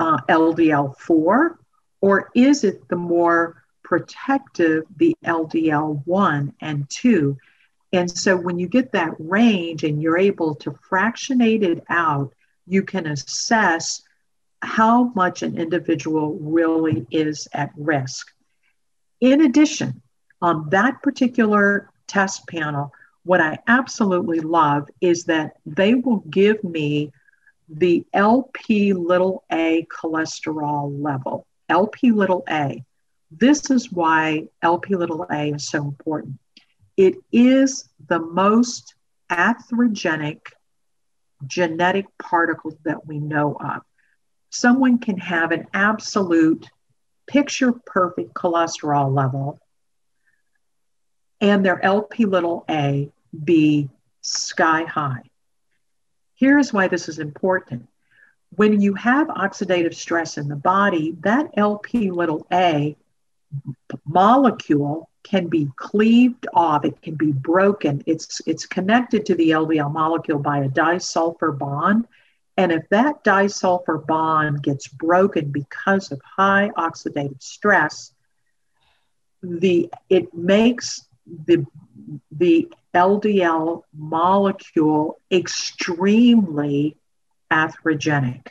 [0.00, 1.56] uh, LDL4,
[2.00, 7.36] or is it the more protective, the LDL1 and 2?
[7.92, 12.34] And so when you get that range and you're able to fractionate it out,
[12.66, 14.02] you can assess
[14.60, 18.30] how much an individual really is at risk.
[19.20, 20.02] In addition,
[20.42, 22.92] on that particular test panel,
[23.24, 27.12] what I absolutely love is that they will give me
[27.68, 31.46] the LP little a cholesterol level.
[31.68, 32.82] LP little a.
[33.30, 36.38] This is why LP little a is so important.
[36.96, 38.94] It is the most
[39.30, 40.40] atherogenic
[41.46, 43.82] genetic particle that we know of.
[44.50, 46.68] Someone can have an absolute
[47.26, 49.60] picture perfect cholesterol level
[51.40, 53.10] and their LP little a
[53.44, 53.88] be
[54.22, 55.27] sky high.
[56.38, 57.88] Here's why this is important.
[58.54, 62.96] When you have oxidative stress in the body, that LP little a
[64.06, 68.04] molecule can be cleaved off, it can be broken.
[68.06, 72.06] It's, it's connected to the LDL molecule by a disulfur bond.
[72.56, 78.12] And if that disulfur bond gets broken because of high oxidative stress,
[79.42, 81.07] the it makes
[81.46, 81.66] the
[82.30, 86.96] the LDL molecule extremely
[87.50, 88.48] atherogenic.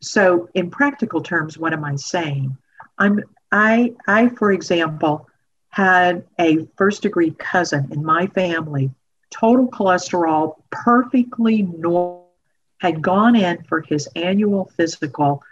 [0.00, 2.56] So, in practical terms, what am I saying?
[2.98, 5.28] I'm I I, for example,
[5.70, 8.90] had a first degree cousin in my family,
[9.30, 12.30] total cholesterol perfectly normal,
[12.78, 15.42] had gone in for his annual physical,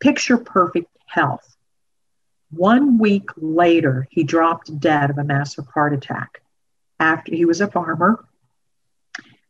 [0.00, 1.53] picture perfect health.
[2.56, 6.40] One week later, he dropped dead of a massive heart attack
[7.00, 8.24] after he was a farmer.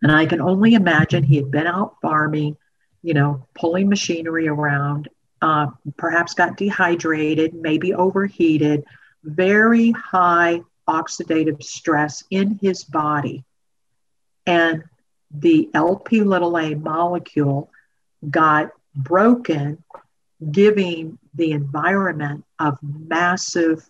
[0.02, 2.56] And I can only imagine he had been out farming,
[3.02, 5.08] you know, pulling machinery around,
[5.42, 8.84] uh, perhaps got dehydrated, maybe overheated,
[9.22, 13.44] very high oxidative stress in his body.
[14.46, 14.84] And
[15.30, 17.70] the LP little a molecule
[18.28, 19.82] got broken,
[20.50, 23.88] giving the environment of massive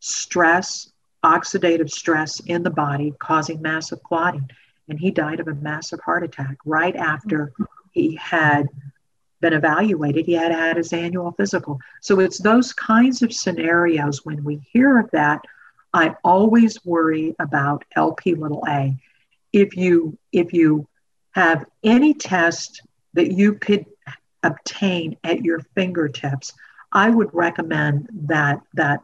[0.00, 0.90] stress
[1.24, 4.48] oxidative stress in the body causing massive clotting.
[4.88, 7.52] And he died of a massive heart attack right after
[7.92, 8.66] he had
[9.40, 10.26] been evaluated.
[10.26, 11.78] He had had his annual physical.
[12.00, 15.42] So it's those kinds of scenarios when we hear of that,
[15.92, 18.96] I always worry about LP little a.
[19.52, 20.86] If you if you
[21.32, 22.82] have any test
[23.14, 23.86] that you could
[24.42, 26.52] obtain at your fingertips,
[26.92, 29.00] I would recommend that that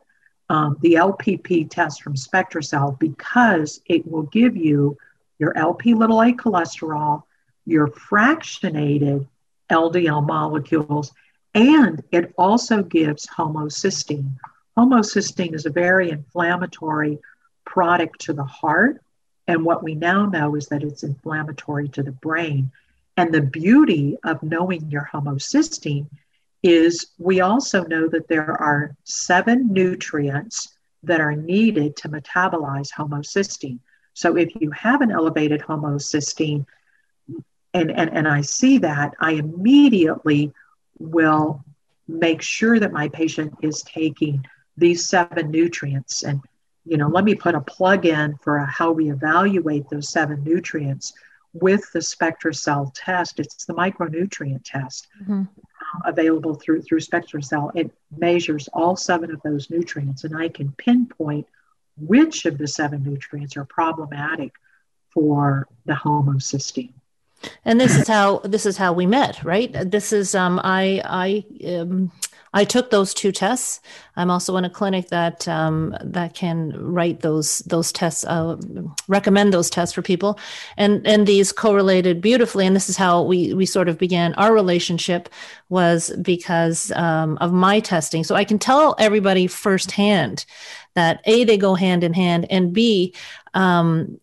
[0.49, 4.97] um, the LPP test from SpectraCell because it will give you
[5.39, 7.25] your LP little a cholesterol,
[7.65, 9.27] your fractionated
[9.71, 11.13] LDL molecules,
[11.55, 14.33] and it also gives homocysteine.
[14.77, 17.19] Homocysteine is a very inflammatory
[17.65, 19.03] product to the heart.
[19.49, 22.71] And what we now know is that it's inflammatory to the brain.
[23.17, 26.07] And the beauty of knowing your homocysteine
[26.67, 33.79] is we also know that there are seven nutrients that are needed to metabolize homocysteine.
[34.15, 36.67] So if you have an elevated homocysteine,
[37.73, 40.53] and, and, and I see that, I immediately
[40.99, 41.63] will
[42.09, 44.45] make sure that my patient is taking
[44.77, 46.25] these seven nutrients.
[46.25, 46.41] And,
[46.85, 51.13] you know, let me put a plug in for how we evaluate those seven nutrients
[51.53, 53.39] with the SpectraCell test.
[53.39, 55.43] It's the micronutrient test mm-hmm.
[56.05, 57.73] Available through, through SpectraCell.
[57.75, 61.47] It measures all seven of those nutrients, and I can pinpoint
[61.99, 64.53] which of the seven nutrients are problematic
[65.11, 66.93] for the homocysteine
[67.65, 71.69] and this is how this is how we met right this is um i i
[71.79, 72.11] um
[72.53, 73.81] I took those two tests.
[74.17, 78.57] I'm also in a clinic that um, that can write those those tests, uh,
[79.09, 80.39] recommend those tests for people,
[80.77, 82.67] and and these correlated beautifully.
[82.67, 85.29] And this is how we we sort of began our relationship
[85.69, 88.25] was because um, of my testing.
[88.25, 90.45] So I can tell everybody firsthand
[90.95, 93.15] that a they go hand in hand, and b
[93.55, 94.19] um,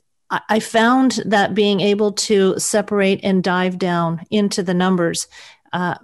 [0.50, 5.28] I found that being able to separate and dive down into the numbers
[5.74, 5.96] uh,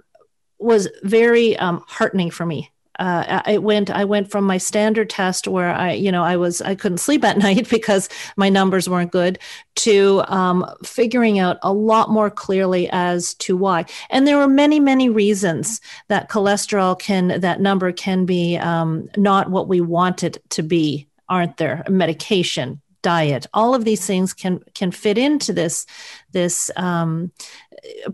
[0.60, 2.70] was very um, heartening for me.
[3.00, 6.60] Uh, I went I went from my standard test where I you know I was
[6.60, 9.38] I couldn't sleep at night because my numbers weren't good
[9.76, 14.78] to um, figuring out a lot more clearly as to why and there were many
[14.80, 20.36] many reasons that cholesterol can that number can be um, not what we want it
[20.50, 25.86] to be aren't there medication diet all of these things can can fit into this
[26.32, 27.32] this um,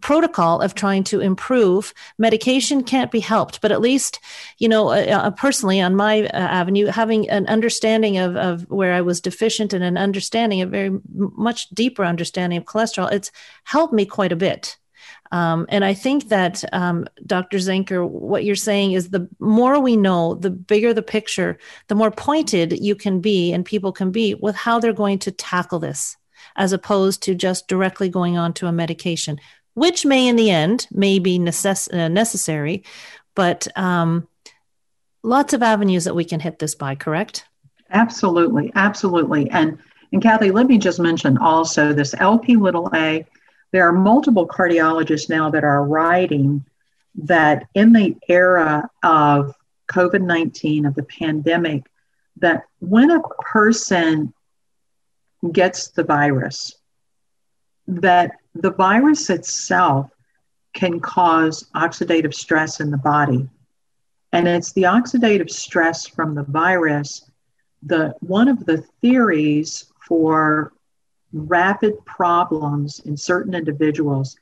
[0.00, 4.20] protocol of trying to improve medication can't be helped but at least
[4.58, 8.92] you know uh, uh, personally on my uh, avenue having an understanding of, of where
[8.92, 13.32] i was deficient and an understanding a very much deeper understanding of cholesterol it's
[13.64, 14.76] helped me quite a bit
[15.32, 17.58] um, and I think that, um, Dr.
[17.58, 21.58] Zenker, what you're saying is the more we know, the bigger the picture,
[21.88, 25.30] the more pointed you can be and people can be with how they're going to
[25.30, 26.16] tackle this,
[26.56, 29.38] as opposed to just directly going on to a medication,
[29.74, 32.82] which may in the end may be necess- uh, necessary,
[33.34, 34.26] but um,
[35.22, 37.44] lots of avenues that we can hit this by, correct?
[37.90, 39.50] Absolutely, absolutely.
[39.50, 39.78] And
[40.12, 43.26] and Kathy, let me just mention also this LP little a
[43.72, 46.64] there are multiple cardiologists now that are writing
[47.16, 49.54] that in the era of
[49.92, 51.84] COVID 19, of the pandemic,
[52.38, 54.32] that when a person
[55.52, 56.74] gets the virus,
[57.86, 60.10] that the virus itself
[60.72, 63.48] can cause oxidative stress in the body.
[64.32, 67.30] And it's the oxidative stress from the virus,
[67.82, 70.72] the one of the theories for
[71.32, 74.36] rapid problems in certain individuals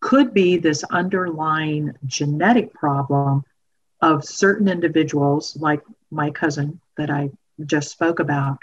[0.00, 3.44] could be this underlying genetic problem
[4.00, 7.30] of certain individuals, like my cousin that I
[7.64, 8.58] just spoke about,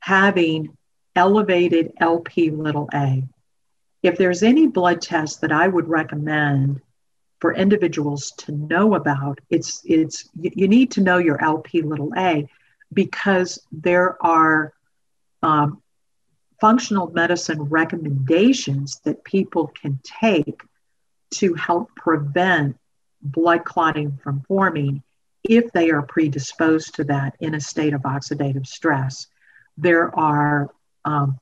[0.00, 0.76] having
[1.16, 3.24] elevated LP little a.
[4.02, 6.80] If there's any blood test that I would recommend
[7.40, 12.48] for individuals to know about, it's it's you need to know your LP little a
[12.92, 14.72] because there are
[15.42, 15.82] um,
[16.60, 20.62] functional medicine recommendations that people can take
[21.32, 22.78] to help prevent
[23.22, 25.02] blood clotting from forming
[25.42, 29.26] if they are predisposed to that in a state of oxidative stress.
[29.76, 30.70] There are
[31.06, 31.40] um,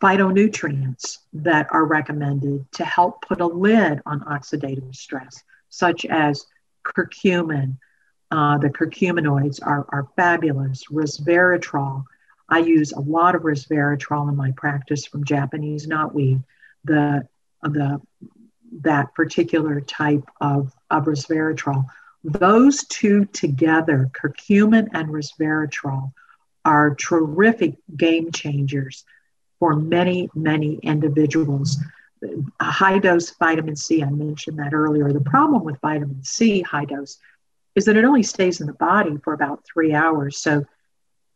[0.00, 6.46] phytonutrients that are recommended to help put a lid on oxidative stress, such as
[6.86, 7.76] curcumin.
[8.30, 12.04] Uh, the curcuminoids are, are fabulous, resveratrol,
[12.50, 16.42] I use a lot of resveratrol in my practice from Japanese knotweed,
[16.84, 17.26] the,
[17.62, 18.00] the,
[18.80, 21.84] that particular type of, of resveratrol.
[22.24, 26.12] Those two together, curcumin and resveratrol,
[26.64, 29.04] are terrific game changers
[29.58, 31.78] for many, many individuals.
[32.60, 35.12] A high dose vitamin C, I mentioned that earlier.
[35.12, 37.18] The problem with vitamin C, high dose,
[37.74, 40.38] is that it only stays in the body for about three hours.
[40.38, 40.64] So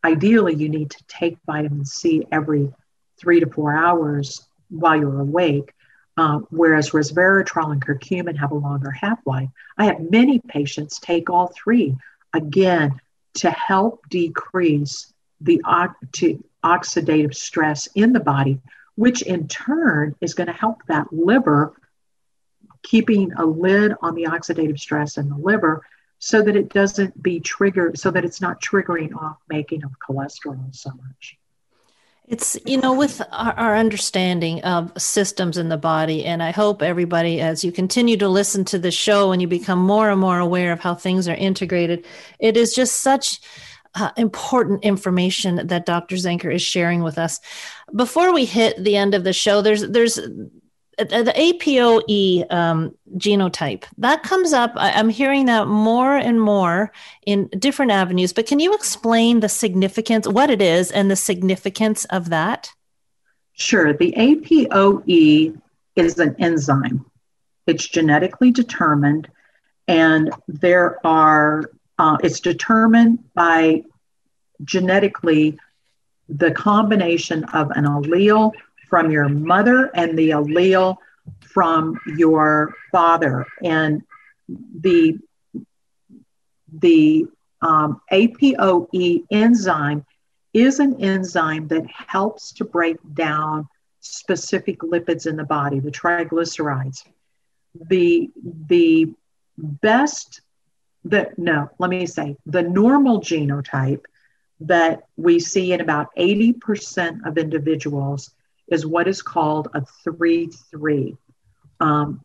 [0.03, 2.71] ideally, you need to take vitamin C every
[3.17, 5.71] three to four hours while you're awake.
[6.17, 9.49] Uh, whereas resveratrol and curcumin have a longer half life.
[9.77, 11.95] I have many patients take all three
[12.33, 13.01] again
[13.35, 15.13] to help decrease
[15.45, 15.61] the
[16.63, 18.59] oxidative stress in the body,
[18.95, 21.73] which in turn is going to help that liver
[22.83, 25.85] keeping a lid on the oxidative stress in the liver
[26.19, 30.73] so that it doesn't be triggered, so that it's not triggering off making of cholesterol
[30.73, 31.37] so much.
[32.27, 36.81] It's, you know, with our, our, understanding of systems in the body, and I hope
[36.81, 40.39] everybody, as you continue to listen to the show and you become more and more
[40.39, 42.03] aware of how things are integrated,
[42.39, 43.41] it is just such
[43.95, 46.15] uh, important information that Dr.
[46.15, 47.39] Zenker is sharing with us.
[47.95, 50.19] Before we hit the end of the show, there's, there's,
[50.97, 54.71] the APOE um, genotype that comes up.
[54.75, 56.91] I'm hearing that more and more
[57.25, 58.33] in different avenues.
[58.33, 62.71] But can you explain the significance, what it is, and the significance of that?
[63.53, 63.93] Sure.
[63.93, 65.61] The APOE
[65.95, 67.05] is an enzyme.
[67.67, 69.29] It's genetically determined,
[69.87, 71.69] and there are.
[71.97, 73.83] Uh, it's determined by
[74.63, 75.57] genetically
[76.27, 78.51] the combination of an allele
[78.89, 80.97] from your mother and the allele
[81.41, 83.45] from your father.
[83.63, 84.01] And
[84.79, 85.17] the,
[86.73, 87.27] the
[87.61, 90.05] um, APOE enzyme
[90.53, 93.67] is an enzyme that helps to break down
[93.99, 97.03] specific lipids in the body, the triglycerides.
[97.89, 98.29] The,
[98.67, 99.13] the
[99.57, 100.41] best
[101.05, 104.03] that no, let me say the normal genotype
[104.61, 108.31] that we see in about 80% of individuals
[108.67, 111.17] is what is called a 3 3.
[111.79, 112.21] Um,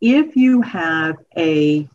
[0.00, 1.88] if you have a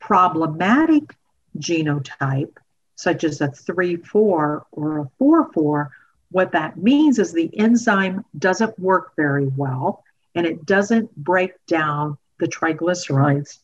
[0.00, 1.14] problematic
[1.58, 2.56] genotype,
[2.94, 5.90] such as a 3 4 or a 4 4,
[6.30, 10.02] what that means is the enzyme doesn't work very well
[10.34, 13.58] and it doesn't break down the triglycerides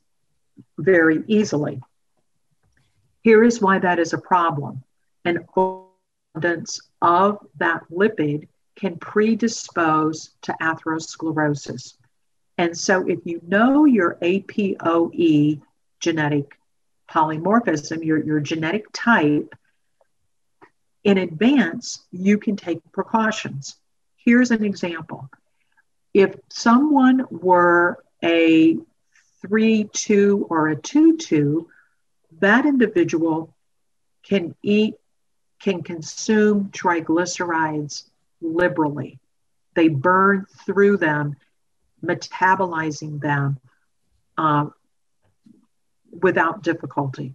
[0.78, 1.80] very easily.
[3.22, 4.82] Here is why that is a problem.
[5.24, 5.44] An
[6.34, 11.94] abundance of that lipid can predispose to atherosclerosis.
[12.58, 15.60] And so, if you know your APOE
[16.00, 16.58] genetic
[17.10, 19.54] polymorphism, your, your genetic type,
[21.04, 23.76] in advance, you can take precautions.
[24.16, 25.28] Here's an example.
[26.14, 28.78] If someone were a
[29.46, 31.68] 3 2 or a 2 2,
[32.40, 33.54] that individual
[34.22, 34.94] can eat,
[35.60, 38.04] can consume triglycerides
[38.40, 39.18] liberally.
[39.74, 41.36] They burn through them,
[42.04, 43.58] metabolizing them
[44.36, 44.66] uh,
[46.10, 47.34] without difficulty.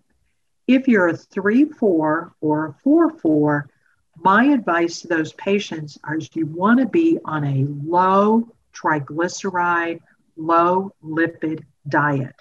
[0.67, 3.69] If you're a 3 4 or a 4 4,
[4.17, 10.01] my advice to those patients is you want to be on a low triglyceride,
[10.35, 12.35] low lipid diet.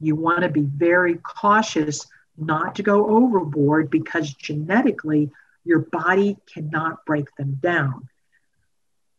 [0.00, 5.30] You want to be very cautious not to go overboard because genetically
[5.64, 8.08] your body cannot break them down.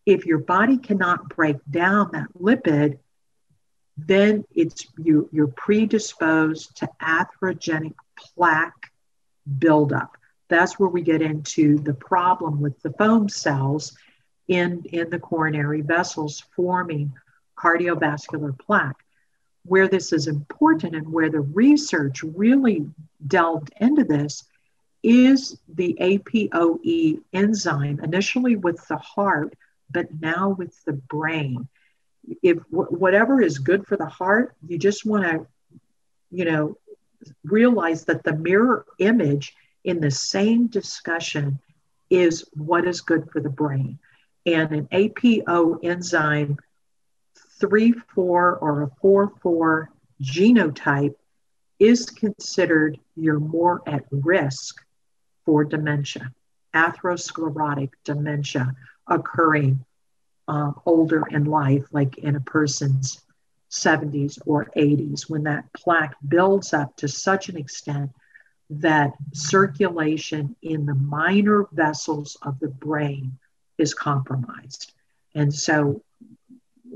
[0.05, 2.99] If your body cannot break down that lipid,
[3.95, 8.91] then it's you, you're predisposed to atherogenic plaque
[9.59, 10.17] buildup.
[10.49, 13.95] That's where we get into the problem with the foam cells
[14.47, 17.13] in, in the coronary vessels forming
[17.57, 19.03] cardiovascular plaque.
[19.66, 22.86] Where this is important and where the research really
[23.26, 24.43] delved into this
[25.03, 29.53] is the APOE enzyme, initially with the heart,
[29.91, 31.68] but now with the brain.
[32.41, 35.45] If whatever is good for the heart, you just want to,
[36.32, 36.78] you know,
[37.43, 41.59] realize that the mirror image in the same discussion
[42.09, 43.99] is what is good for the brain.
[44.45, 46.57] And an APO enzyme
[47.64, 49.89] 3 4 or a 4 4
[50.22, 51.16] genotype
[51.80, 54.84] is considered you're more at risk
[55.45, 56.34] for dementia,
[56.74, 58.76] atherosclerotic dementia
[59.07, 59.86] occurring
[60.49, 63.22] um, older in life, like in a person's
[63.72, 68.11] 70s or 80s, when that plaque builds up to such an extent
[68.70, 73.38] that circulation in the minor vessels of the brain
[73.78, 74.91] is compromised.
[75.34, 76.01] And so,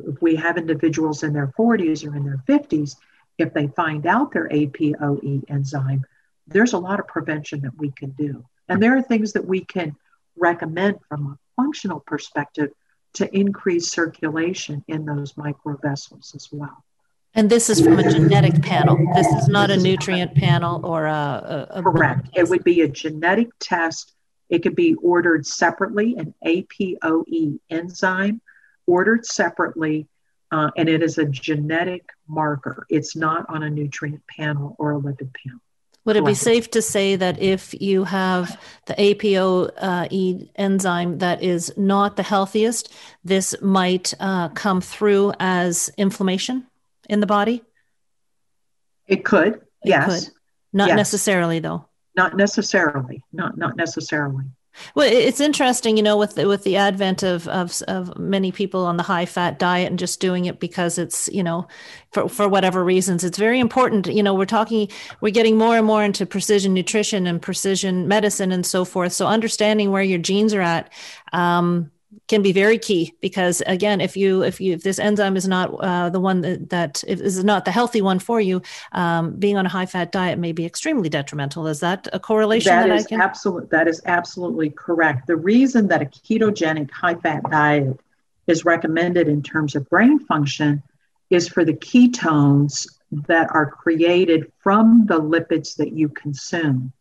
[0.07, 2.95] if we have individuals in their 40s or in their 50s,
[3.37, 6.03] if they find out their APOE enzyme,
[6.47, 8.45] there's a lot of prevention that we can do.
[8.69, 9.95] And there are things that we can
[10.35, 12.71] recommend from a functional perspective
[13.13, 16.83] to increase circulation in those microvessels as well.
[17.33, 18.97] And this is from a genetic panel.
[19.13, 21.67] This is not a nutrient panel or a.
[21.71, 22.29] a, a Correct.
[22.35, 24.13] It would be a genetic test
[24.49, 28.41] It could be ordered separately, an APOE enzyme
[28.88, 30.07] ordered separately,
[30.51, 32.85] uh, and it is a genetic marker.
[32.89, 35.59] It's not on a nutrient panel or a lipid panel.
[36.05, 41.43] Would it be safe to say that if you have the APOE uh, enzyme that
[41.43, 42.93] is not the healthiest,
[43.25, 46.65] this might uh, come through as inflammation
[47.09, 47.61] in the body?
[49.05, 50.25] It could, it yes.
[50.25, 50.33] Could.
[50.71, 50.97] Not yes.
[50.97, 51.89] necessarily, though.
[52.15, 53.21] Not necessarily.
[53.33, 54.45] Not not necessarily.
[54.95, 58.86] Well, it's interesting, you know, with the, with the advent of, of of many people
[58.86, 61.67] on the high fat diet and just doing it because it's, you know,
[62.11, 64.07] for for whatever reasons, it's very important.
[64.07, 64.89] You know, we're talking,
[65.21, 69.13] we're getting more and more into precision nutrition and precision medicine and so forth.
[69.13, 70.91] So understanding where your genes are at,
[71.34, 71.91] um,
[72.28, 75.74] can be very key because again if you if you if this enzyme is not
[75.84, 78.62] uh, the one that, that is not the healthy one for you
[78.93, 81.68] um, being on a high fat diet may be extremely detrimental.
[81.68, 83.22] Is that a correlation that, that is can...
[83.22, 85.28] absolute that is absolutely correct.
[85.28, 87.99] The reason that a ketogenic high fat diet
[88.47, 90.82] is recommended in terms of brain function
[91.30, 96.93] is for the ketones that are created from the lipids that you consume.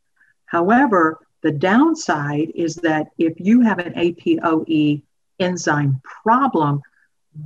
[0.47, 5.01] However the downside is that if you have an APOE
[5.39, 6.83] enzyme problem,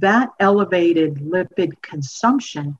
[0.00, 2.78] that elevated lipid consumption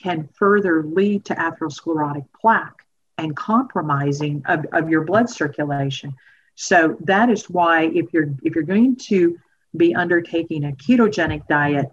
[0.00, 2.86] can further lead to atherosclerotic plaque
[3.18, 6.14] and compromising of, of your blood circulation.
[6.54, 9.40] So that is why if you're if you're going to
[9.76, 11.88] be undertaking a ketogenic diet,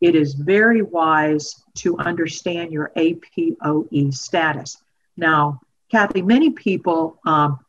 [0.00, 4.78] it is very wise to understand your APOE status.
[5.16, 5.60] Now,
[5.92, 7.60] Kathy, many people um,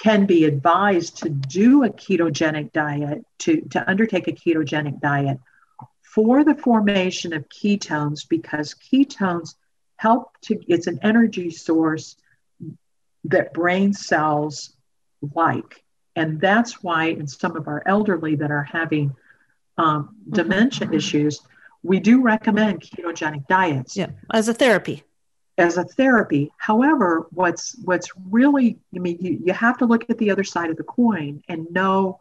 [0.00, 5.38] can be advised to do a ketogenic diet, to, to undertake a ketogenic diet
[6.02, 9.54] for the formation of ketones because ketones
[9.96, 12.16] help to, it's an energy source
[13.24, 14.74] that brain cells
[15.34, 15.82] like.
[16.16, 19.14] And that's why in some of our elderly that are having
[19.78, 20.96] um, dementia mm-hmm.
[20.96, 21.40] issues,
[21.82, 23.96] we do recommend ketogenic diets.
[23.96, 25.02] Yeah, as a therapy
[25.56, 26.52] as a therapy.
[26.56, 30.70] However, what's what's really, I mean, you, you have to look at the other side
[30.70, 32.18] of the coin and know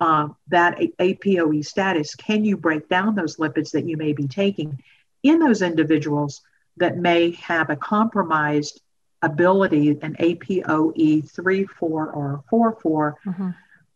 [0.00, 2.14] um, that APOE status.
[2.14, 4.82] Can you break down those lipids that you may be taking
[5.22, 6.42] in those individuals
[6.76, 8.80] that may have a compromised
[9.22, 13.50] ability, an APOE 3, 4, or 4, 4, mm-hmm.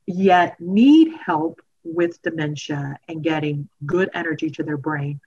[0.07, 5.21] yet need help with dementia and getting good energy to their brain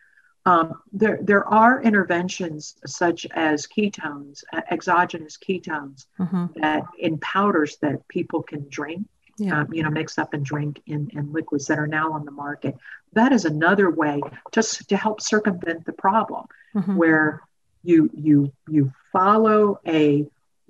[0.45, 6.47] um, there, there are interventions such as ketones, uh, exogenous ketones, mm-hmm.
[6.59, 9.61] that in powders that people can drink, yeah.
[9.61, 12.31] um, you know, mix up and drink in, in liquids that are now on the
[12.31, 12.75] market.
[13.13, 14.21] That is another way
[14.51, 16.95] just to help circumvent the problem, mm-hmm.
[16.95, 17.41] where
[17.83, 20.25] you you you follow a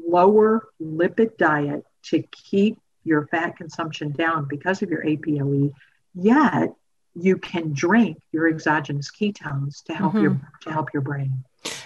[0.05, 5.73] lower lipid diet to keep your fat consumption down because of your APOE,
[6.13, 6.73] yet
[7.15, 10.23] you can drink your exogenous ketones to help mm-hmm.
[10.23, 11.43] your to help your brain.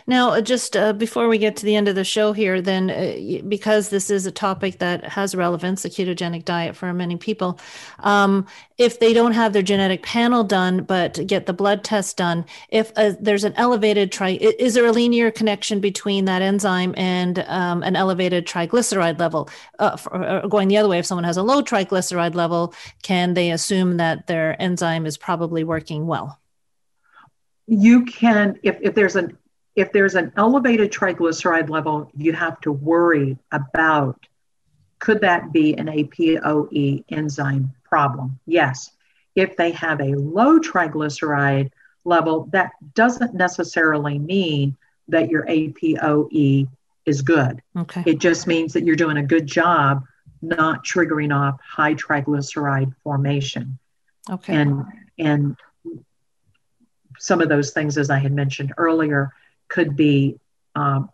[0.10, 2.89] Now, uh, just uh, before we get to the end of the show here, then,
[2.89, 7.60] uh, because this is a topic that has relevance, the ketogenic diet for many people,
[7.99, 8.47] um,
[8.78, 12.93] if they don't have their genetic panel done but get the blood test done, if
[12.95, 17.84] uh, there's an elevated tri, is there a linear connection between that enzyme and um,
[17.84, 19.49] an elevated triglyceride level?
[19.78, 23.51] Uh, for, going the other way, if someone has a low triglyceride level, can they
[23.51, 26.39] assume that their enzyme is probably working well?
[27.68, 29.38] You can, if, if there's an
[29.78, 34.20] if there's an elevated triglyceride level, you have to worry about
[35.00, 38.40] could that be an APOE enzyme problem?
[38.48, 38.92] Yes.
[39.36, 41.72] If they have a low triglyceride
[42.04, 44.76] level, that doesn't necessarily mean
[45.10, 46.68] that your APOE
[47.06, 47.62] is good.
[47.78, 48.04] Okay.
[48.08, 50.04] It just means that you're doing a good job
[50.42, 53.78] not triggering off high triglyceride formation.
[54.28, 54.56] Okay.
[54.56, 54.86] And
[55.20, 55.56] and
[57.20, 59.32] some of those things, as I had mentioned earlier,
[59.68, 60.39] could be
[60.76, 61.09] um,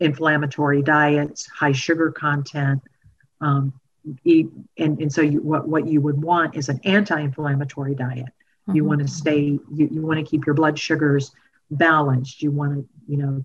[0.00, 2.82] inflammatory diets, high sugar content.
[3.40, 3.72] Um,
[4.24, 8.26] eat, and, and so you, what, what you would want is an anti-inflammatory diet.
[8.26, 8.76] Mm-hmm.
[8.76, 11.32] You want to stay, you, you want to keep your blood sugars
[11.70, 12.42] balanced.
[12.42, 13.44] You want to, you know,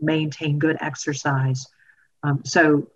[0.00, 1.66] maintain good exercise.
[2.22, 2.88] Um, so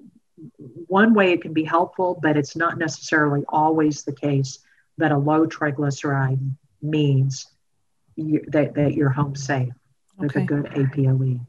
[0.58, 4.58] one way it can be helpful, but it's not necessarily always the case
[4.98, 6.40] that a low triglyceride
[6.82, 7.46] means
[8.16, 9.72] you, that, that you're home safe
[10.18, 10.42] with okay.
[10.42, 11.40] a good APOE.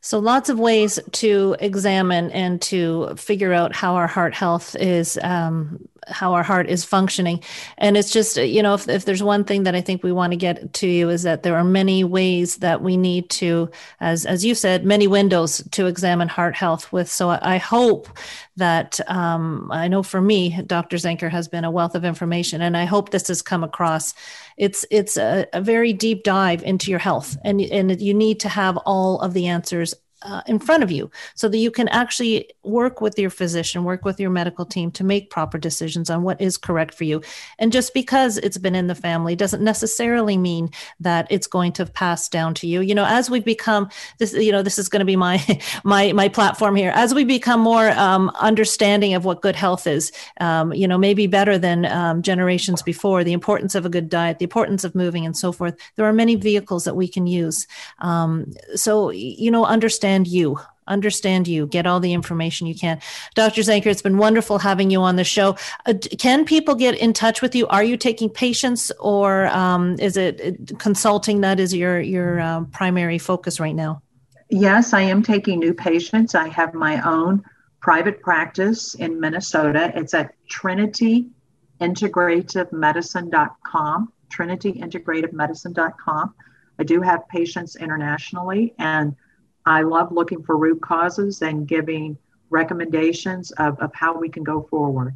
[0.00, 5.18] So, lots of ways to examine and to figure out how our heart health is
[5.22, 7.42] um, how our heart is functioning.
[7.78, 10.32] And it's just, you know, if, if there's one thing that I think we want
[10.32, 14.26] to get to you is that there are many ways that we need to, as,
[14.26, 17.10] as you said, many windows to examine heart health with.
[17.10, 18.08] So I hope
[18.56, 20.96] that um, I know for me, Dr.
[20.96, 24.14] Zenker has been a wealth of information, and I hope this has come across.
[24.56, 28.48] It's it's a, a very deep dive into your health, and and you need to
[28.48, 29.94] have all of the answers
[30.26, 34.04] uh, in front of you so that you can actually work with your physician, work
[34.04, 37.22] with your medical team to make proper decisions on what is correct for you.
[37.58, 40.70] And just because it's been in the family doesn't necessarily mean
[41.00, 42.80] that it's going to pass down to you.
[42.80, 45.40] You know, as we become this, you know, this is going to be my
[45.84, 46.90] my my platform here.
[46.94, 50.10] As we become more um, understanding of what good health is,
[50.40, 54.38] um, you know, maybe better than um, generations before, the importance of a good diet,
[54.38, 55.76] the importance of moving, and so forth.
[55.94, 57.66] There are many vehicles that we can use.
[58.00, 60.58] Um, so, you know, understand understand you
[60.88, 63.00] understand you get all the information you can.
[63.34, 65.56] Dr Zenker it's been wonderful having you on the show.
[65.84, 67.66] Uh, can people get in touch with you?
[67.68, 72.66] Are you taking patients or um, is it uh, consulting that is your your um,
[72.66, 74.02] primary focus right now?
[74.48, 76.34] Yes i am taking new patients.
[76.34, 77.42] I have my own
[77.80, 79.92] private practice in minnesota.
[79.94, 81.26] It's at trinity
[81.80, 86.34] integrativemedicine.com trinityintegrativemedicine.com
[86.78, 89.14] i do have patients internationally and
[89.66, 92.16] I love looking for root causes and giving
[92.50, 95.14] recommendations of, of how we can go forward.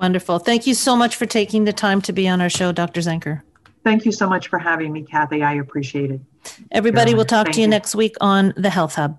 [0.00, 0.38] Wonderful.
[0.38, 3.00] Thank you so much for taking the time to be on our show, Dr.
[3.00, 3.42] Zenker.
[3.82, 5.42] Thank you so much for having me, Kathy.
[5.42, 6.20] I appreciate it.
[6.70, 9.18] Everybody, we'll talk Thank to you, you next week on the Health Hub.